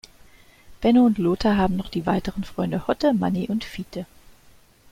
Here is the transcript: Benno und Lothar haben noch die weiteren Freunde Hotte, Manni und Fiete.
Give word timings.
Benno 0.81 1.05
und 1.05 1.19
Lothar 1.19 1.57
haben 1.57 1.77
noch 1.77 1.87
die 1.89 2.07
weiteren 2.07 2.43
Freunde 2.43 2.87
Hotte, 2.87 3.13
Manni 3.13 3.45
und 3.45 3.63
Fiete. 3.63 4.07